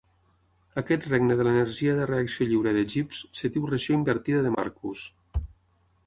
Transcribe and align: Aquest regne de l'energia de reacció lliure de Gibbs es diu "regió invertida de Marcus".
Aquest 0.81 1.03
regne 1.09 1.35
de 1.41 1.43
l'energia 1.47 1.91
de 1.99 2.07
reacció 2.11 2.47
lliure 2.51 2.73
de 2.77 2.81
Gibbs 2.93 3.19
es 3.33 3.53
diu 3.57 3.67
"regió 3.73 3.97
invertida 3.99 4.41
de 4.47 4.55
Marcus". 4.55 5.05